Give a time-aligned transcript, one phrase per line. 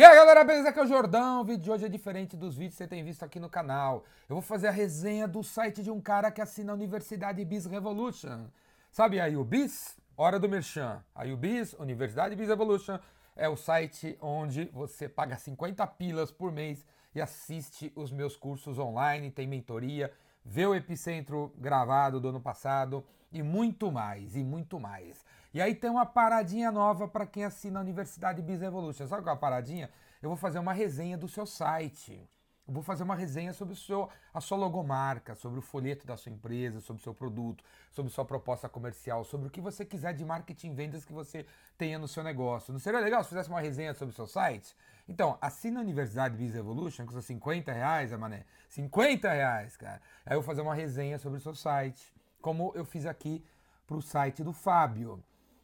[0.00, 0.70] E aí galera, beleza?
[0.70, 1.42] Aqui é o Jordão.
[1.42, 4.02] O vídeo de hoje é diferente dos vídeos que você tem visto aqui no canal.
[4.30, 7.66] Eu vou fazer a resenha do site de um cara que assina a Universidade Biz
[7.66, 8.46] Revolution.
[8.90, 10.00] Sabe a UBIS?
[10.16, 11.04] Hora do Merchan.
[11.14, 12.98] A UBIS, Universidade Biz Revolution,
[13.36, 18.78] é o site onde você paga 50 pilas por mês e assiste os meus cursos
[18.78, 20.10] online, tem mentoria,
[20.42, 25.22] vê o Epicentro gravado do ano passado e muito mais, e muito mais.
[25.52, 29.08] E aí tem uma paradinha nova para quem assina a Universidade Biz Evolution.
[29.08, 29.90] Sabe qual é a paradinha?
[30.22, 32.28] Eu vou fazer uma resenha do seu site.
[32.68, 36.16] Eu vou fazer uma resenha sobre o seu, a sua logomarca, sobre o folheto da
[36.16, 40.14] sua empresa, sobre o seu produto, sobre sua proposta comercial, sobre o que você quiser
[40.14, 41.44] de marketing e vendas que você
[41.76, 42.72] tenha no seu negócio.
[42.72, 44.76] Não seria legal se fizesse uma resenha sobre o seu site?
[45.08, 48.44] Então, assina a Universidade Biz Evolution, custa 50 reais, mané.
[48.68, 50.00] 50 reais, cara.
[50.24, 53.44] Aí eu vou fazer uma resenha sobre o seu site, como eu fiz aqui
[53.84, 55.20] para o site do Fábio.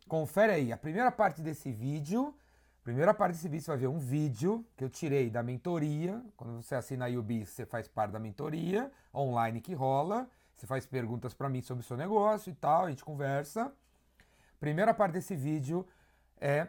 [0.09, 2.33] Confere aí, a primeira parte desse vídeo,
[2.84, 6.23] primeira parte desse vídeo você vai ver um vídeo que eu tirei da mentoria.
[6.37, 10.30] Quando você assina a UB, você faz parte da mentoria online que rola.
[10.54, 13.73] Você faz perguntas para mim sobre o seu negócio e tal, a gente conversa.
[14.60, 15.85] Primeira parte desse vídeo
[16.41, 16.68] é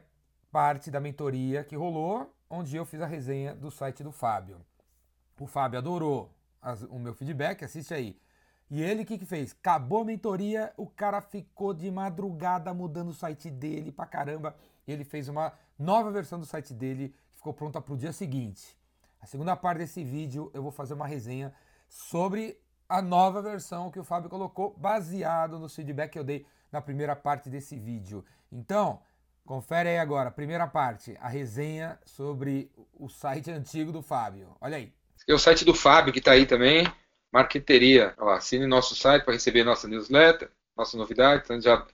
[0.52, 4.58] parte da mentoria que rolou, onde eu fiz a resenha do site do Fábio.
[5.40, 8.20] O Fábio adorou as, o meu feedback, assiste aí.
[8.70, 9.56] E ele o que, que fez?
[9.60, 14.56] Acabou a mentoria, o cara ficou de madrugada mudando o site dele pra caramba.
[14.86, 18.78] E ele fez uma nova versão do site dele que ficou pronta pro dia seguinte.
[19.22, 21.54] A segunda parte desse vídeo eu vou fazer uma resenha
[21.88, 26.82] sobre a nova versão que o Fábio colocou, baseado no feedback que eu dei na
[26.82, 28.24] primeira parte desse vídeo.
[28.52, 29.02] Então,
[29.46, 34.56] confere aí agora, primeira parte, a resenha sobre o site antigo do Fábio.
[34.60, 34.94] Olha aí.
[35.28, 36.86] É o site do Fábio que está aí também.
[37.38, 38.16] Marqueteria.
[38.18, 41.44] Ó, assine nosso site para receber nossa newsletter, nossa novidade.
[41.44, 41.86] Então já,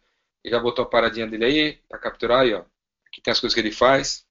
[0.46, 2.64] já botou a paradinha dele aí para capturar aí, ó.
[3.08, 4.26] Aqui tem as coisas que ele faz.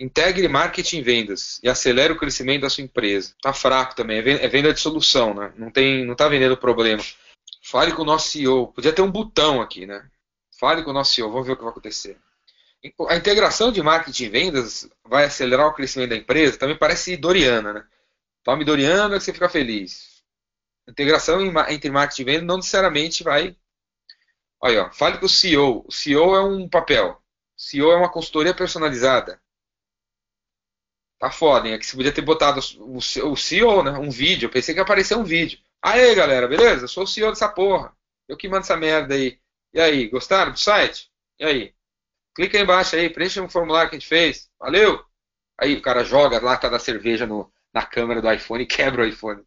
[0.00, 3.34] Integre marketing e vendas e acelere o crescimento da sua empresa.
[3.40, 5.52] Tá fraco também, é venda de solução, né?
[5.56, 7.02] Não tem, não tá vendendo problema.
[7.62, 8.72] Fale com o nosso CEO.
[8.72, 10.08] Podia ter um botão aqui, né?
[10.58, 12.18] Fale com o nosso CEO, vamos ver o que vai acontecer.
[13.08, 16.58] A integração de marketing e vendas vai acelerar o crescimento da empresa?
[16.58, 17.84] Também parece doriana, né?
[18.42, 20.17] Tome doriana que você fica feliz
[20.88, 23.56] integração entre marketing e venda não necessariamente vai.
[24.60, 25.84] Olha, ó, fale com o CEO.
[25.86, 27.10] O CEO é um papel.
[27.56, 29.40] O CEO é uma consultoria personalizada.
[31.18, 31.74] Tá foda, hein?
[31.74, 33.92] É que você podia ter botado o CEO, né?
[33.92, 34.46] Um vídeo.
[34.46, 35.58] Eu pensei que ia aparecer um vídeo.
[35.82, 36.84] Aê, galera, beleza?
[36.84, 37.92] Eu sou o CEO dessa porra.
[38.28, 39.38] Eu que mando essa merda aí.
[39.72, 41.10] E aí, gostaram do site?
[41.38, 41.74] E aí?
[42.34, 44.48] Clica aí embaixo aí, preencha um formulário que a gente fez.
[44.58, 45.04] Valeu?
[45.58, 49.02] Aí o cara joga a lata da cerveja no, na câmera do iPhone e quebra
[49.02, 49.44] o iPhone.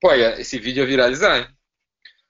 [0.00, 1.56] Pô, esse vídeo ia viralizar, hein?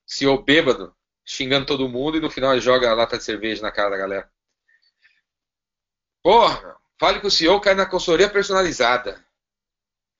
[0.06, 0.94] CEO bêbado,
[1.24, 3.96] xingando todo mundo e no final ele joga a lata de cerveja na cara da
[3.96, 4.30] galera.
[6.22, 9.24] Porra, fale que o CEO cai na consultoria personalizada.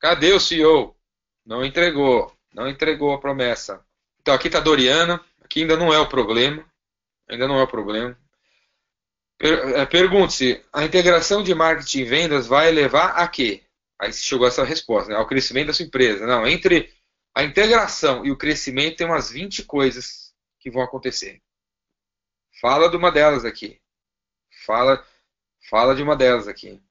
[0.00, 0.96] Cadê o CEO?
[1.44, 2.32] Não entregou.
[2.52, 3.84] Não entregou a promessa.
[4.20, 5.24] Então aqui está Doriana.
[5.42, 6.64] Aqui ainda não é o problema.
[7.28, 8.18] Ainda não é o problema.
[9.38, 13.62] É, pergunte-se, a integração de marketing e vendas vai levar a quê?
[13.98, 15.16] Aí chegou essa resposta, né?
[15.16, 16.26] ao crescimento da sua empresa.
[16.26, 16.92] Não, entre
[17.36, 21.42] a integração e o crescimento tem umas 20 coisas que vão acontecer.
[22.62, 23.78] Fala de uma delas aqui.
[24.64, 25.06] Fala,
[25.68, 26.82] fala de uma delas aqui.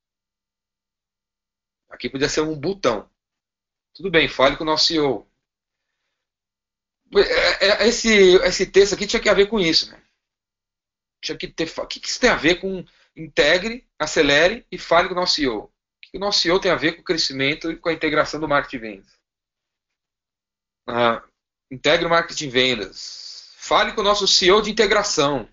[1.90, 3.10] Aqui podia ser um botão.
[3.92, 5.28] Tudo bem, fale com o nosso CEO.
[7.16, 9.92] É, é, esse, esse texto aqui tinha que ver com isso.
[9.92, 10.00] Né?
[11.22, 12.86] Tinha que ter, o que isso tem a ver com
[13.16, 15.64] integre, acelere e fale com o nosso CEO?
[15.64, 18.40] O que o nosso CEO tem a ver com o crescimento e com a integração
[18.40, 19.15] do marketing vendas?
[20.88, 21.24] Ah,
[21.72, 23.54] integre o marketing vendas.
[23.58, 25.50] Fale com o nosso CEO de integração.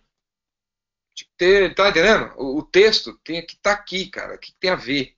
[1.76, 2.32] Tá entendendo?
[2.36, 4.34] O, texto tem que estar tá aqui, cara.
[4.34, 5.16] O que tem a ver?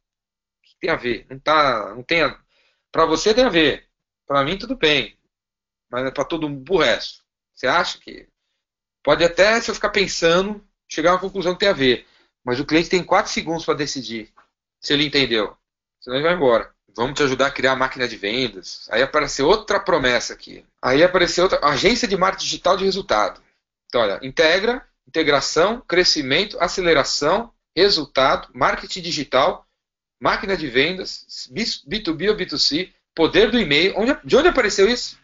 [0.58, 1.26] O que tem a ver?
[1.28, 2.38] Não tá, não tem a,
[2.90, 3.88] para você tem a ver.
[4.26, 5.18] Para mim tudo bem.
[5.90, 7.22] Mas é para todo mundo, o resto.
[7.54, 8.28] Você acha que
[9.02, 12.06] pode até se eu ficar pensando, chegar a uma conclusão que tem a ver.
[12.42, 14.32] Mas o cliente tem 4 segundos para decidir
[14.80, 15.56] se ele entendeu.
[16.00, 16.73] Senão ele vai embora.
[16.96, 18.88] Vamos te ajudar a criar a máquina de vendas.
[18.90, 20.64] Aí apareceu outra promessa aqui.
[20.80, 23.42] Aí apareceu outra agência de marketing digital de resultado.
[23.86, 29.66] Então, olha, integra, integração, crescimento, aceleração, resultado, marketing digital,
[30.20, 33.94] máquina de vendas, B2B ou B2C, poder do e-mail.
[33.96, 35.18] Onde, de onde apareceu isso?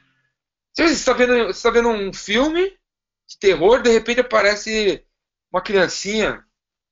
[0.74, 2.76] Você está vendo, você está vendo um filme
[3.28, 5.04] de terror, de repente aparece
[5.52, 6.44] uma criancinha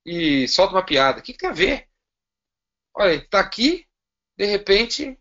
[0.07, 1.19] e solta uma piada.
[1.19, 1.89] O que, que tem a ver?
[2.95, 3.88] Olha, está aqui
[4.39, 5.19] de repente,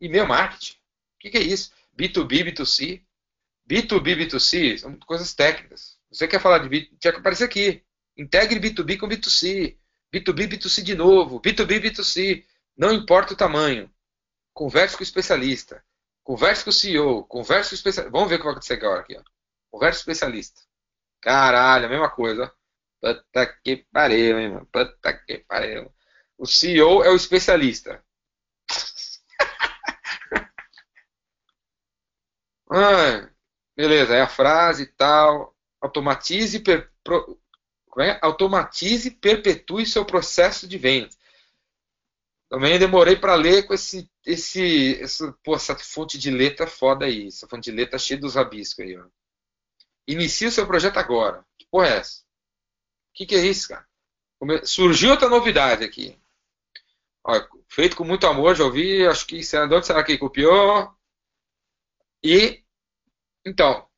[0.00, 0.74] e-mail marketing.
[0.74, 1.72] O que, que, é isso?
[1.98, 3.02] B2B, B2C.
[3.68, 5.98] B2B, B2C são coisas técnicas.
[6.10, 7.82] Você quer falar de B, tinha que aparecer aqui.
[8.16, 9.76] Integre B2B com B2C.
[10.14, 11.40] B2B, B2C de novo.
[11.40, 12.44] B2B, B2C.
[12.76, 13.92] Não importa o tamanho.
[14.54, 15.84] Converse com o especialista.
[16.22, 17.24] Converse com o CEO.
[17.24, 18.12] Converse com o especialista.
[18.12, 19.16] Vamos ver o que vai acontecer agora aqui.
[19.16, 19.22] Ó.
[19.72, 20.60] Converse com o especialista.
[21.20, 22.52] Caralho, a mesma coisa.
[23.00, 24.66] Puta que pariu, hein, mano.
[24.66, 25.92] Puta que pariu.
[26.38, 28.04] O CEO é o especialista.
[32.72, 33.30] Ah,
[33.76, 35.54] beleza, é a frase e tal.
[35.80, 37.38] Automatize, per, pro,
[38.00, 38.18] é?
[38.22, 41.10] automatize perpetue seu processo de venda.
[42.48, 47.28] Também demorei para ler com esse, esse, essa, pô, essa fonte de letra foda aí.
[47.28, 49.04] Essa fonte de letra cheia dos rabiscos aí, ó.
[50.06, 51.44] Inicie o seu projeto agora.
[51.58, 52.20] Que porra é essa?
[52.20, 53.86] O que, que, é isso, cara?
[54.64, 56.18] Surgiu outra novidade aqui.
[57.24, 59.06] Ó, feito com muito amor, já ouvi.
[59.06, 60.92] Acho que de onde será que copiou?
[62.22, 62.61] E
[63.44, 63.88] então,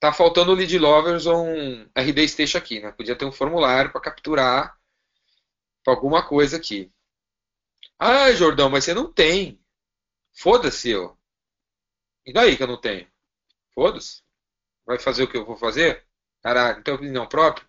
[0.00, 2.92] tá faltando o Lead Lovers ou um RD Station aqui, né?
[2.92, 4.76] Podia ter um formulário para capturar
[5.86, 6.92] alguma coisa aqui.
[7.98, 9.60] Ah, Jordão, mas você não tem.
[10.34, 11.16] Foda-se eu.
[12.26, 13.08] E daí que eu não tenho?
[13.74, 14.22] Foda-se.
[14.86, 16.06] Vai fazer o que eu vou fazer?
[16.42, 17.66] Caralho, não tem opinião própria?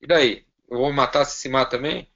[0.00, 0.46] E daí?
[0.68, 2.12] Eu vou matar se se mata também?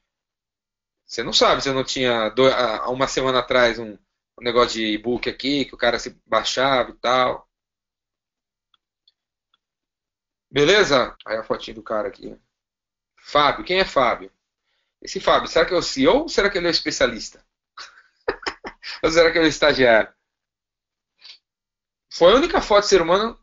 [1.06, 3.96] Você não sabe se eu não tinha há uma semana atrás um
[4.40, 7.48] negócio de e-book aqui, que o cara se baixava e tal.
[10.54, 11.16] Beleza?
[11.26, 12.38] Aí a fotinha do cara aqui.
[13.16, 14.30] Fábio, quem é Fábio?
[15.02, 17.44] Esse Fábio, será que é o CEO ou será que ele é o especialista?
[19.02, 20.14] ou será que ele é o estagiário?
[22.08, 23.36] Foi a única foto de ser humano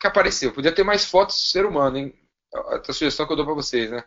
[0.00, 0.54] que apareceu.
[0.54, 2.18] Podia ter mais fotos de ser humano, hein?
[2.54, 4.02] A sugestão que eu dou para vocês, né?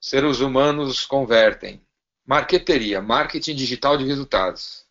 [0.00, 1.86] Seres humanos convertem.
[2.24, 4.86] Marqueteria, marketing digital de resultados.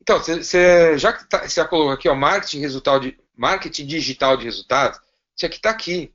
[0.00, 5.00] Então, você já, tá, já colocou aqui, ó, marketing, resultado de, marketing digital de resultados,
[5.40, 6.14] tinha que estar tá aqui.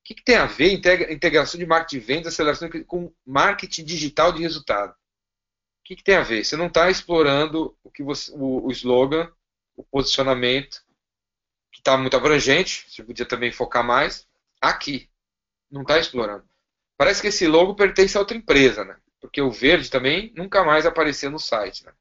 [0.00, 3.84] O que, que, tem a ver integra, integração de marketing de vendas, aceleração com marketing
[3.84, 4.92] digital de resultado?
[4.92, 6.44] O que, que tem a ver?
[6.44, 9.30] Você não está explorando o, que você, o, o slogan,
[9.76, 10.84] o posicionamento,
[11.72, 14.26] que está muito abrangente, você podia também focar mais,
[14.60, 15.08] aqui.
[15.70, 16.48] Não está explorando.
[16.96, 18.96] Parece que esse logo pertence a outra empresa, né?
[19.20, 21.92] Porque o verde também nunca mais apareceu no site, né?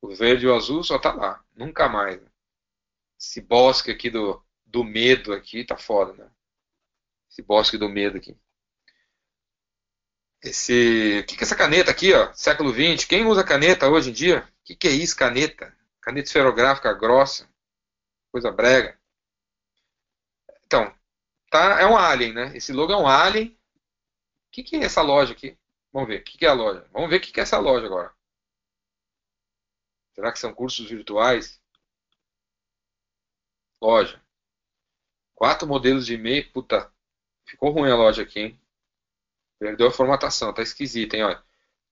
[0.00, 2.20] O verde e o azul só tá lá, nunca mais.
[2.20, 2.28] Né?
[3.18, 6.28] Esse bosque aqui do, do medo aqui tá foda, né?
[7.30, 8.36] Esse bosque do medo aqui.
[10.42, 12.32] Esse, o que, que é essa caneta aqui, ó?
[12.34, 13.06] Século 20.
[13.06, 14.40] Quem usa caneta hoje em dia?
[14.40, 15.72] O que, que é isso, caneta?
[16.00, 17.48] Caneta esferográfica grossa,
[18.32, 18.98] coisa brega.
[20.66, 20.92] Então,
[21.48, 22.56] tá, é um alien, né?
[22.56, 23.56] Esse logo é um alien.
[24.48, 25.56] O que, que é essa loja aqui?
[25.92, 26.20] Vamos ver.
[26.20, 26.84] O que, que é a loja?
[26.92, 28.12] Vamos ver o que, que é essa loja agora.
[30.14, 31.62] Será que são cursos virtuais?
[33.80, 34.23] Loja.
[35.34, 36.50] Quatro modelos de e-mail.
[36.52, 36.92] Puta,
[37.46, 38.60] ficou ruim a loja aqui, hein?
[39.58, 41.24] Perdeu a formatação, tá esquisito, hein?
[41.24, 41.42] Olha.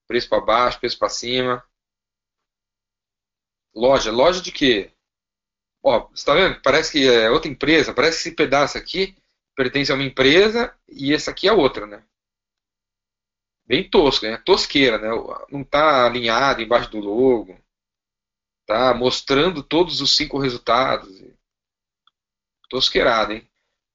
[0.07, 1.65] Preço para baixo, preço para cima.
[3.75, 4.93] Loja, loja de quê?
[5.83, 6.61] Ó, você tá vendo?
[6.63, 7.95] Parece que é outra empresa.
[7.95, 9.17] Parece que esse pedaço aqui
[9.57, 12.05] pertence a uma empresa e essa aqui é outra, né?
[13.65, 14.37] Bem tosco, né?
[14.39, 15.09] Tosqueira, né?
[15.51, 17.59] Não tá alinhado embaixo do logo.
[18.67, 21.09] Tá mostrando todos os cinco resultados.
[22.73, 23.47] Tosqueirado, hein?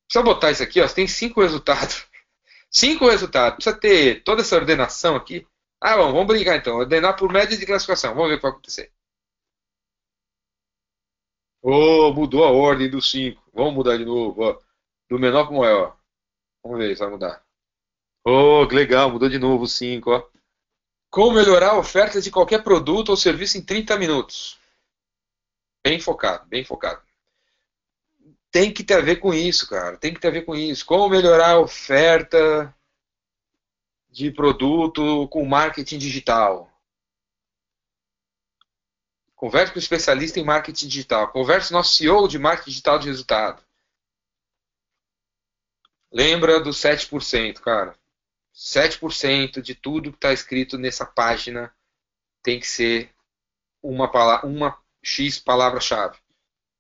[0.08, 0.88] Precisa botar isso aqui, ó.
[0.88, 2.06] Você tem cinco resultados.
[2.70, 3.56] Cinco resultados.
[3.56, 5.48] Precisa ter toda essa ordenação aqui.
[5.82, 6.76] Ah, bom, vamos brincar então.
[6.78, 8.14] Ordenar por média de classificação.
[8.14, 8.92] Vamos ver o que vai acontecer.
[11.64, 13.42] Oh, mudou a ordem dos cinco.
[13.52, 14.44] Vamos mudar de novo.
[14.44, 14.60] Ó.
[15.10, 15.98] Do menor para o maior.
[16.64, 17.44] Vamos ver se vai mudar.
[18.24, 20.12] Oh, que legal, mudou de novo o 5.
[20.12, 20.30] Ó.
[21.10, 24.60] Como melhorar a oferta de qualquer produto ou serviço em 30 minutos.
[25.84, 27.07] Bem focado, bem focado
[28.52, 29.98] tem que ter a ver com isso, cara.
[29.98, 30.86] Tem que ter a ver com isso.
[30.86, 32.74] Como melhorar a oferta
[34.10, 36.72] de produto com marketing digital.
[39.36, 41.32] Converse com o especialista em marketing digital.
[41.32, 43.64] Converse com o nosso CEO de marketing digital de resultado.
[46.12, 47.96] Lembra dos 7%, cara.
[48.56, 51.72] 7% de tudo que está escrito nessa página
[52.42, 53.14] tem que ser
[53.84, 56.18] uma, palavra, uma X palavra-chave.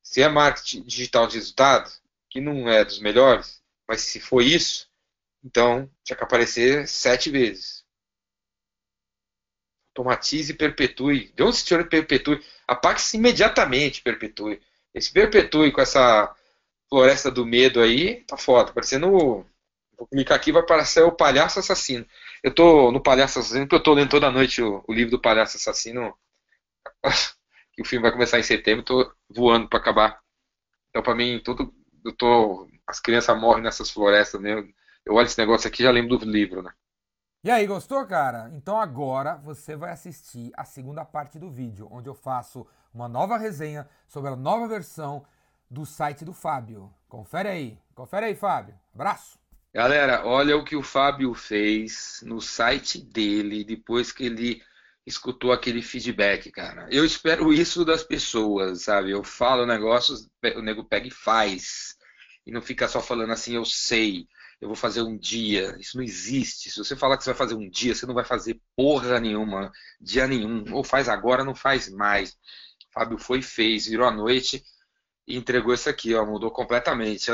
[0.09, 1.91] Se é marketing digital de resultado,
[2.29, 4.89] que não é dos melhores, mas se for isso,
[5.43, 7.85] então tinha que aparecer sete vezes.
[9.89, 11.33] Automatize e perpetue.
[11.35, 12.41] De onde se tira perpetue?
[12.65, 14.61] Apague-se imediatamente, perpetue.
[14.93, 16.33] Esse perpetue com essa
[16.89, 18.71] floresta do medo aí, tá foda.
[18.71, 19.45] Parecendo.
[19.97, 22.07] Vou clicar aqui vai aparecer o palhaço assassino.
[22.41, 25.21] Eu tô no palhaço assassino porque eu tô lendo toda noite o, o livro do
[25.21, 26.17] palhaço assassino.
[27.77, 30.19] que o filme vai começar em setembro, tô voando para acabar.
[30.89, 31.71] Então, para mim, tudo,
[32.03, 34.67] eu tô, as crianças morrem nessas florestas, né?
[35.05, 36.71] Eu olho esse negócio aqui já lembro do livro, né?
[37.43, 38.51] E aí, gostou, cara?
[38.55, 43.37] Então agora você vai assistir a segunda parte do vídeo, onde eu faço uma nova
[43.37, 45.23] resenha sobre a nova versão
[45.69, 46.91] do site do Fábio.
[47.07, 48.73] Confere aí, confere aí, Fábio.
[48.91, 49.37] Abraço!
[49.71, 54.63] Galera, olha o que o Fábio fez no site dele depois que ele
[55.07, 56.87] escutou aquele feedback, cara.
[56.91, 59.11] Eu espero isso das pessoas, sabe?
[59.11, 61.95] Eu falo negócios, o nego pega e faz.
[62.45, 64.27] E não fica só falando assim, eu sei
[64.59, 65.75] eu vou fazer um dia.
[65.79, 66.69] Isso não existe.
[66.69, 69.71] Se você falar que você vai fazer um dia, você não vai fazer porra nenhuma,
[70.01, 70.65] dia nenhum.
[70.73, 72.35] Ou faz agora, não faz mais.
[72.91, 74.63] Fábio foi e fez, virou a noite
[75.27, 77.29] e entregou isso aqui, ó, mudou completamente.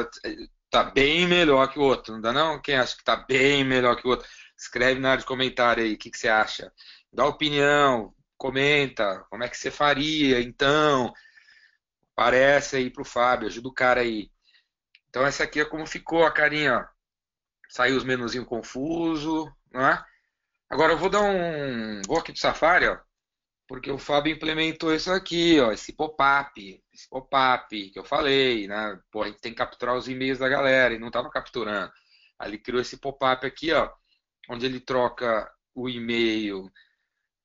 [0.69, 2.61] Tá bem melhor que o outro, não dá não?
[2.61, 4.27] Quem acha que tá bem melhor que o outro?
[4.57, 6.71] Escreve na área de comentário aí, o que, que você acha?
[7.13, 11.13] Dá opinião, comenta, como é que você faria, então.
[12.13, 14.29] Aparece aí pro Fábio, ajuda o cara aí.
[15.09, 16.93] Então essa aqui é como ficou a carinha, ó
[17.73, 20.03] saiu os menuzinhos confuso, né?
[20.69, 22.99] Agora eu vou dar um, vou aqui do Safari, ó,
[23.67, 28.99] porque o Fábio implementou isso aqui, ó, esse pop-up, esse pop-up que eu falei, né?
[29.11, 31.91] Pô, a gente tem que capturar os e-mails da galera e não estava capturando.
[32.37, 33.91] Aí ele criou esse pop-up aqui, ó,
[34.49, 36.71] onde ele troca o e-mail,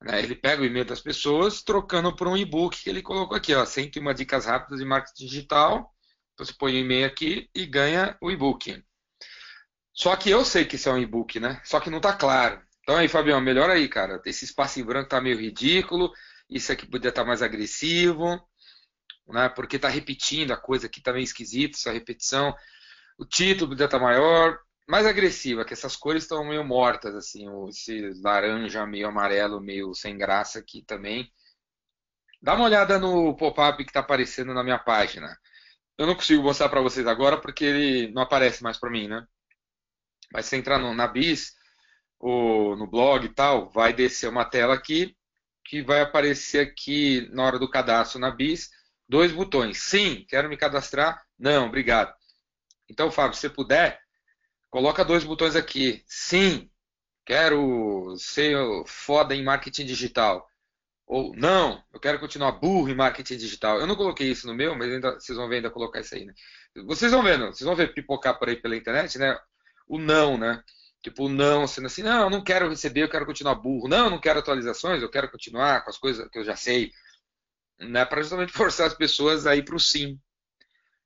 [0.01, 0.21] né?
[0.21, 3.65] Ele pega o e-mail das pessoas, trocando por um e-book que ele colocou aqui, ó,
[3.65, 5.93] 101 dicas rápidas de marketing digital.
[6.33, 8.83] Então você põe o e-mail aqui e ganha o e-book.
[9.93, 11.61] Só que eu sei que isso é um e-book, né?
[11.65, 12.61] Só que não tá claro.
[12.81, 14.21] Então aí, Fabião, melhor aí, cara.
[14.25, 16.11] Esse espaço em branco tá meio ridículo.
[16.49, 18.41] Isso aqui podia estar tá mais agressivo,
[19.27, 19.49] né?
[19.49, 22.55] Porque tá repetindo a coisa aqui tá meio esquisito, essa repetição.
[23.17, 24.57] O título podia estar tá maior,
[24.89, 27.45] mais agressiva, que essas cores estão meio mortas, assim.
[27.69, 31.31] Esse laranja meio amarelo, meio sem graça aqui também.
[32.41, 35.37] Dá uma olhada no pop-up que está aparecendo na minha página.
[35.95, 39.27] Eu não consigo mostrar para vocês agora porque ele não aparece mais para mim, né?
[40.33, 41.53] Mas se entrar no, na BIS,
[42.19, 45.15] ou no blog e tal, vai descer uma tela aqui,
[45.65, 48.71] que vai aparecer aqui na hora do cadastro na BIS,
[49.07, 49.77] dois botões.
[49.83, 51.21] Sim, quero me cadastrar.
[51.37, 52.11] Não, obrigado.
[52.89, 54.01] Então, Fábio, se puder,
[54.69, 56.03] coloca dois botões aqui.
[56.07, 56.69] Sim,
[57.25, 60.47] quero ser foda em marketing digital.
[61.05, 63.79] Ou não, eu quero continuar burro em marketing digital.
[63.79, 66.25] Eu não coloquei isso no meu, mas ainda, vocês vão ver ainda colocar isso aí,
[66.25, 66.33] né?
[66.85, 69.35] Vocês vão vendo, vocês vão ver pipocar por aí pela internet, né?
[69.89, 70.63] o não, né?
[71.01, 73.87] Tipo, o não, sendo assim, não, eu não quero receber, eu quero continuar burro.
[73.87, 76.91] Não, eu não quero atualizações, eu quero continuar com as coisas que eu já sei.
[77.79, 78.05] Né?
[78.05, 80.19] Para justamente forçar as pessoas a ir para o sim.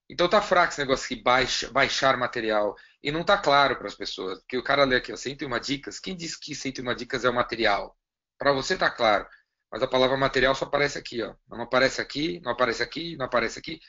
[0.10, 2.76] Então tá fraco esse negócio aqui, baixa, baixar material.
[3.04, 4.40] E não tá claro para as pessoas.
[4.40, 6.00] Porque o cara lê aqui, ó, 101 dicas.
[6.00, 7.98] Quem disse que 101 dicas é o material?
[8.38, 9.28] Para você tá claro.
[9.72, 11.36] Mas a palavra material só aparece aqui, ó.
[11.50, 13.80] Não aparece aqui, não aparece aqui, não aparece aqui.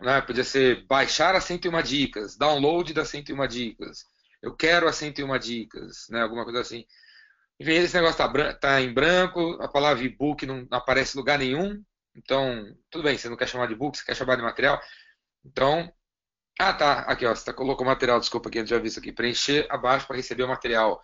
[0.00, 0.20] Né?
[0.20, 4.04] Podia ser baixar as 101 dicas, download das 101 dicas,
[4.42, 6.20] eu quero as 101 dicas, né?
[6.20, 6.84] alguma coisa assim.
[7.60, 11.82] Enfim, esse negócio está tá em branco, a palavra e-book não aparece em lugar nenhum.
[12.16, 14.80] Então, tudo bem, você não quer chamar de book, você quer chamar de material.
[15.44, 15.92] Então,
[16.58, 18.98] ah tá, aqui ó, você tá, colocou o material, desculpa aqui, eu já vi isso
[18.98, 21.02] aqui, preencher abaixo para receber o material.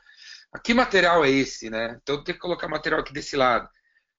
[0.65, 1.99] Que material é esse, né?
[2.03, 3.69] Então tem que colocar material aqui desse lado.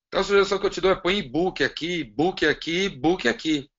[0.07, 3.69] Então a sugestão que eu te dou é põe e-book aqui, book aqui, book aqui.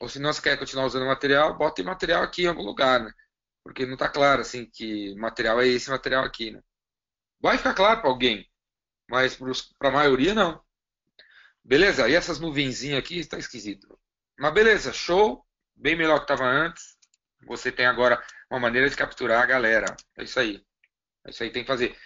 [0.00, 3.12] Ou se não você quer continuar usando material, bota material aqui em algum lugar, né?
[3.64, 6.62] Porque não está claro assim que material é esse material aqui, né?
[7.40, 8.48] Vai ficar claro para alguém,
[9.08, 9.36] mas
[9.78, 10.62] para a maioria não.
[11.64, 12.08] Beleza?
[12.08, 13.98] E essas nuvenzinhas aqui está esquisito.
[14.38, 15.44] Mas beleza, show,
[15.78, 16.96] bem melhor que estava antes.
[17.46, 19.96] Você tem agora uma maneira de capturar a galera.
[20.16, 20.62] É isso aí.
[21.24, 21.96] É isso aí que tem que fazer.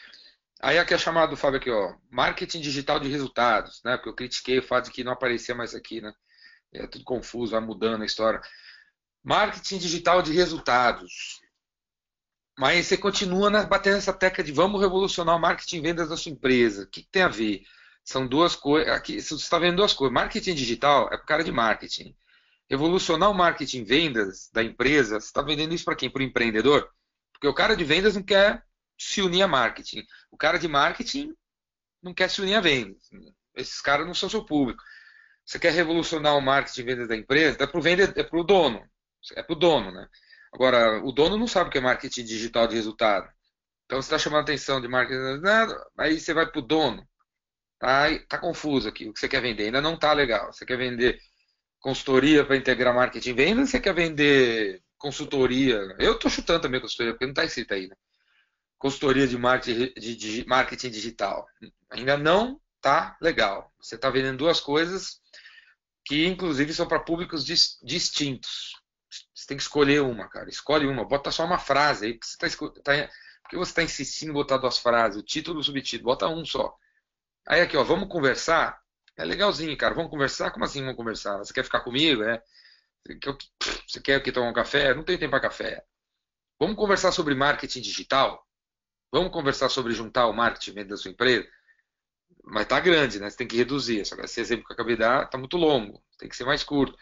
[0.61, 3.97] Aí aqui é chamado do Fábio aqui, ó, marketing digital de resultados, né?
[3.97, 6.13] Porque eu critiquei o fato de que não aparecia mais aqui, né?
[6.73, 8.41] é tudo confuso, vai mudando a história.
[9.23, 11.41] Marketing digital de resultados.
[12.59, 16.33] Mas você continua batendo essa tecla de vamos revolucionar o marketing e vendas da sua
[16.33, 16.85] empresa.
[16.85, 17.63] O que, que tem a ver?
[18.05, 18.93] São duas coisas.
[18.93, 20.13] Aqui você está vendo duas coisas.
[20.13, 22.17] Marketing digital é o cara de marketing.
[22.73, 26.09] Revolucionar o marketing vendas da empresa, você está vendendo isso para quem?
[26.09, 26.91] Para o empreendedor?
[27.31, 28.65] Porque o cara de vendas não quer
[28.99, 30.03] se unir a marketing.
[30.31, 31.35] O cara de marketing
[32.03, 33.11] não quer se unir a vendas.
[33.55, 34.83] Esses caras não são seu público.
[35.45, 37.59] Você quer revolucionar o marketing vendas da empresa?
[37.63, 38.91] É para o é o dono.
[39.37, 40.09] É para o dono, né?
[40.51, 43.31] Agora, o dono não sabe o que é marketing digital de resultado.
[43.85, 47.07] Então, você está chamando atenção de marketing, nada, aí você vai para o dono.
[47.79, 49.65] Tá, tá confuso aqui o que você quer vender.
[49.65, 50.51] Ainda não tá legal.
[50.51, 51.21] Você quer vender
[51.83, 53.71] consultoria para integrar marketing e vendas?
[53.71, 55.77] Você quer vender consultoria?
[55.99, 57.97] Eu estou chutando também consultoria, porque não está escrito aí, né?
[58.79, 61.47] Consultoria de marketing, de, de marketing digital.
[61.91, 63.73] Ainda não tá legal.
[63.81, 65.21] Você está vendendo duas coisas
[66.05, 68.73] que inclusive são para públicos dis distintos.
[69.35, 70.49] Você tem que escolher uma, cara.
[70.49, 73.11] Escolhe uma, bota só uma frase aí, porque, você tá, tá,
[73.53, 76.11] você está insistindo em botar duas frases, o título e o subtítulo?
[76.11, 76.75] Bota um só.
[77.47, 78.82] Aí aqui, ó, vamos conversar?
[79.17, 79.95] É legalzinho, cara.
[79.95, 80.51] Vamos conversar?
[80.51, 81.39] Como assim vamos conversar?
[81.39, 82.23] Você quer ficar comigo?
[82.23, 82.43] É?
[83.87, 84.95] Você quer que tomar um café?
[84.95, 85.85] Não tem tempo para café.
[86.59, 88.47] Vamos conversar sobre marketing digital?
[89.11, 91.47] Vamos conversar sobre juntar o marketing dentro da sua empresa?
[92.45, 93.29] Mas tá grande, né?
[93.29, 94.01] Você tem que reduzir.
[94.01, 96.03] Esse exemplo que eu acabei de dar tá muito longo.
[96.19, 96.97] Tem que ser mais curto.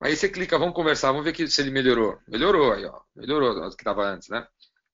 [0.00, 2.20] Aí você clica, vamos conversar, vamos ver se ele melhorou.
[2.28, 3.00] Melhorou aí, ó.
[3.14, 4.46] Melhorou do que estava antes, né?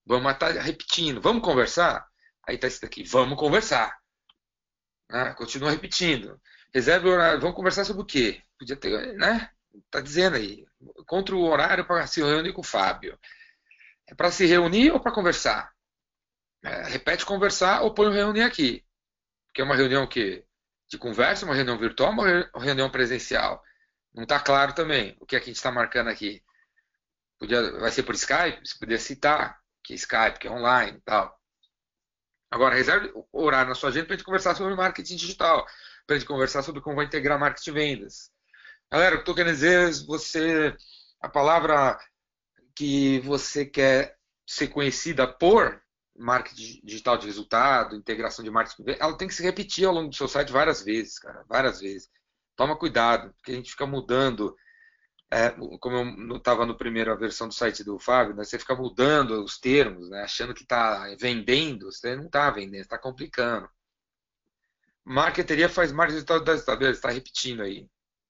[0.07, 1.21] Vamos matar tá repetindo.
[1.21, 2.07] Vamos conversar?
[2.47, 3.05] Aí tá isso daqui.
[3.05, 4.00] Vamos conversar.
[5.11, 5.35] Né?
[5.35, 6.41] Continua repetindo.
[6.73, 7.41] Reserve o horário.
[7.41, 8.43] Vamos conversar sobre o quê?
[8.59, 9.51] Podia ter, né?
[9.91, 10.65] Tá dizendo aí.
[11.07, 13.19] Contra o horário para se reunir com o Fábio.
[14.07, 15.73] É para se reunir ou para conversar?
[16.63, 18.85] É, repete conversar ou põe um reunir aqui.
[19.53, 20.45] Que é uma reunião que
[20.89, 23.63] de conversa, uma reunião virtual, uma reunião presencial.
[24.13, 26.43] Não está claro também o que, é que a gente está marcando aqui.
[27.39, 28.61] Podia, vai ser por Skype?
[28.67, 31.40] Você poderia citar que é Skype, que é online e tal.
[32.51, 35.65] Agora, reserve horário na sua agenda para a gente conversar sobre marketing digital,
[36.07, 38.31] para a gente conversar sobre como vai integrar marketing e vendas.
[38.91, 40.77] Galera, o que estou querendo dizer é você,
[41.21, 41.97] a palavra
[42.75, 45.81] que você quer ser conhecida por
[46.17, 50.17] marketing digital de resultado, integração de marketing, ela tem que se repetir ao longo do
[50.17, 52.11] seu site várias vezes, cara, várias vezes.
[52.57, 54.57] Toma cuidado, porque a gente fica mudando.
[55.33, 55.97] É, como
[56.33, 60.11] eu estava no primeira versão do site do Fábio, né, você fica mudando os termos,
[60.11, 63.71] né, achando que está vendendo, você não está vendendo, está complicando.
[65.05, 67.89] Marketeria faz marketing digital das tabelas, está repetindo aí.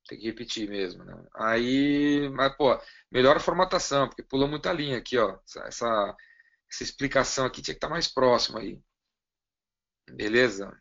[0.08, 1.14] Tem que repetir mesmo, né?
[1.34, 2.78] Aí, mas, pô,
[3.10, 5.38] melhora a formatação, porque pula muita linha aqui, ó.
[5.44, 6.16] Essa,
[6.68, 8.80] essa, explicação aqui tinha que estar tá mais próximo aí.
[10.10, 10.76] Beleza?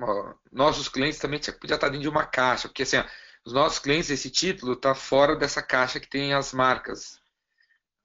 [0.00, 3.04] Ó, nossos clientes também tinha, podia estar tá dentro de uma caixa, porque assim, ó,
[3.44, 7.20] os nossos clientes, esse título está fora dessa caixa que tem as marcas.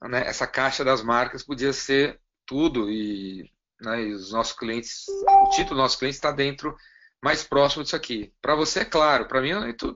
[0.02, 0.28] Né?
[0.28, 5.76] Essa caixa das marcas podia ser tudo e, né, e os nossos clientes, o título
[5.76, 6.76] dos nossos clientes está dentro,
[7.22, 8.34] mais próximo disso aqui.
[8.42, 9.52] Para você é claro, para mim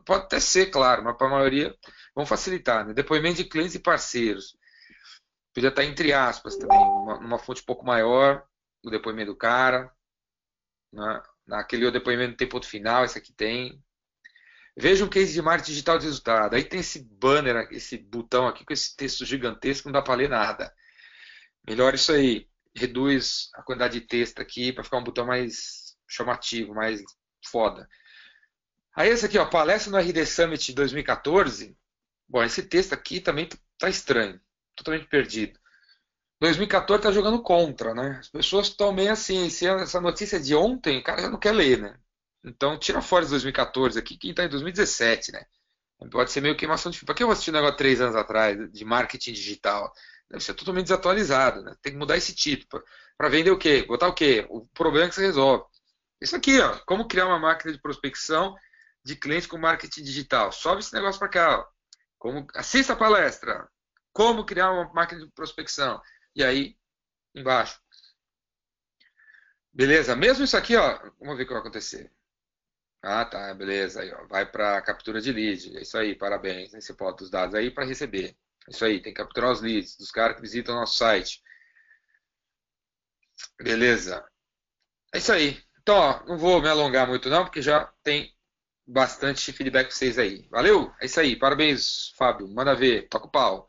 [0.05, 1.75] pode até ser claro, mas para a maioria
[2.15, 2.85] vamos facilitar.
[2.85, 2.93] Né?
[2.93, 4.57] Depoimento de clientes e parceiros.
[5.53, 8.45] Podia estar tá entre aspas também, numa, fonte um pouco maior,
[8.83, 9.91] o depoimento do cara.
[10.91, 11.23] Né?
[11.45, 13.81] Naquele depoimento tem ponto final, esse aqui tem.
[14.75, 16.55] Veja um case de marketing digital de resultado.
[16.55, 20.29] Aí tem esse banner, esse botão aqui com esse texto gigantesco, não dá para ler
[20.29, 20.73] nada.
[21.67, 22.47] Melhor isso aí.
[22.75, 27.01] Reduz a quantidade de texto aqui para ficar um botão mais chamativo, mais
[27.45, 27.87] foda.
[28.95, 31.77] Aí esse aqui, ó, palestra no RD Summit 2014.
[32.27, 34.41] Bom, esse texto aqui também tá estranho,
[34.75, 35.59] totalmente perdido.
[36.39, 38.17] 2014 tá jogando contra, né?
[38.19, 41.39] As pessoas estão meio assim, se essa notícia é de ontem, o cara já não
[41.39, 41.97] quer ler, né?
[42.43, 45.45] Então tira fora de 2014 aqui, quem está em 2017, né?
[46.11, 47.05] Pode ser meio queimação de fio.
[47.05, 49.93] Para que eu vou assistir um negócio três anos atrás de marketing digital?
[50.29, 51.75] Deve ser totalmente desatualizado, né?
[51.81, 52.83] Tem que mudar esse título.
[53.17, 53.83] Para vender o quê?
[53.83, 54.45] Botar o quê?
[54.49, 55.63] O problema que você resolve.
[56.19, 56.79] Isso aqui, ó.
[56.85, 58.55] Como criar uma máquina de prospecção
[59.03, 60.51] de clientes com marketing digital.
[60.51, 61.67] Sobe esse negócio para cá, ó.
[62.17, 63.69] Como, assista a palestra.
[64.11, 66.01] Como criar uma máquina de prospecção.
[66.35, 66.77] E aí,
[67.35, 67.79] embaixo.
[69.71, 70.15] Beleza?
[70.15, 70.99] Mesmo isso aqui, ó.
[71.19, 72.11] Vamos ver o que vai acontecer.
[73.03, 74.01] Ah, tá, beleza.
[74.01, 75.77] Aí, ó, vai para captura de lead.
[75.77, 76.71] É isso aí, parabéns.
[76.71, 78.35] Você bota os dados aí para receber.
[78.67, 81.41] É isso aí, tem que capturar os leads dos caras que visitam o nosso site.
[83.61, 84.23] Beleza.
[85.13, 85.61] É isso aí.
[85.81, 88.33] Então, ó, não vou me alongar muito não, porque já tem
[88.87, 90.47] bastante feedback para vocês aí.
[90.51, 90.93] Valeu?
[91.01, 91.37] É isso aí.
[91.37, 92.47] Parabéns, Fábio.
[92.49, 93.09] Manda ver.
[93.09, 93.67] Toca o pau.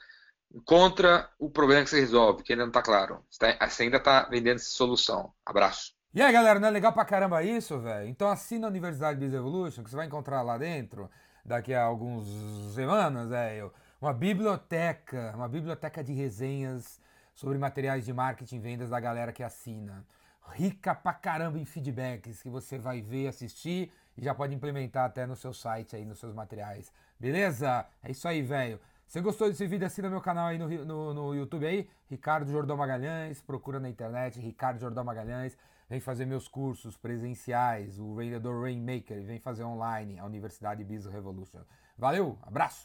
[0.52, 3.26] Encontra o problema que você resolve, que ainda não está claro.
[3.30, 5.34] Você ainda está vendendo essa solução.
[5.46, 5.93] Abraço.
[6.14, 8.08] E aí, galera, não é legal pra caramba isso, velho?
[8.08, 11.10] Então assina a Universidade Biz Evolution, que você vai encontrar lá dentro,
[11.44, 12.24] daqui a algumas
[12.72, 17.00] semanas, velho, uma biblioteca, uma biblioteca de resenhas
[17.34, 20.06] sobre materiais de marketing e vendas da galera que assina.
[20.52, 25.26] Rica pra caramba em feedbacks que você vai ver, assistir e já pode implementar até
[25.26, 26.92] no seu site aí, nos seus materiais.
[27.18, 27.84] Beleza?
[28.04, 28.78] É isso aí, velho.
[29.04, 32.76] Se gostou desse vídeo, assina meu canal aí no, no, no YouTube aí, Ricardo Jordão
[32.76, 39.22] Magalhães, procura na internet, Ricardo Jordão Magalhães vem fazer meus cursos presenciais, o Vendedor Rainmaker,
[39.24, 41.60] vem fazer online, a Universidade Business Revolution.
[41.96, 42.82] Valeu, abraço!